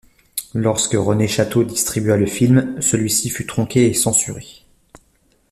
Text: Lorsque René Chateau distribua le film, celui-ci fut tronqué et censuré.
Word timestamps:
Lorsque 0.55 0.95
René 0.95 1.27
Chateau 1.27 1.63
distribua 1.63 2.17
le 2.17 2.25
film, 2.25 2.75
celui-ci 2.81 3.29
fut 3.29 3.45
tronqué 3.45 3.85
et 3.85 3.93
censuré. 3.93 4.47